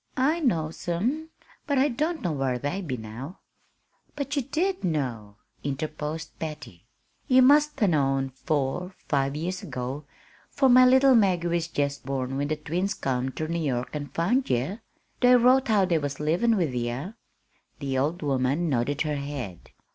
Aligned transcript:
"I 0.17 0.39
knows 0.39 0.87
'em, 0.87 1.29
but 1.67 1.77
I 1.77 1.87
don't 1.87 2.23
know 2.23 2.31
whar 2.31 2.57
they 2.57 2.81
be 2.81 2.97
now." 2.97 3.37
"But 4.15 4.35
you 4.35 4.41
did 4.41 4.83
know," 4.83 5.35
interposed 5.63 6.39
Patty. 6.39 6.87
"You 7.27 7.43
must 7.43 7.79
'a' 7.79 7.87
known 7.87 8.29
four 8.31 8.95
five 9.07 9.35
years 9.35 9.61
ago, 9.61 10.05
for 10.49 10.69
my 10.69 10.87
little 10.87 11.13
Maggie 11.13 11.49
was 11.49 11.67
jest 11.67 12.03
born 12.03 12.35
when 12.35 12.47
the 12.47 12.55
twins 12.55 12.95
come 12.95 13.29
ter 13.29 13.45
New 13.45 13.59
York 13.59 13.91
an' 13.95 14.07
found 14.07 14.49
ye. 14.49 14.79
They 15.19 15.35
wrote 15.35 15.67
how 15.67 15.85
they 15.85 15.99
was 15.99 16.19
livin' 16.19 16.57
with 16.57 16.73
ye." 16.73 17.09
The 17.77 17.99
old 17.99 18.23
woman 18.23 18.69
nodded 18.69 19.03
her 19.03 19.17
head. 19.17 19.69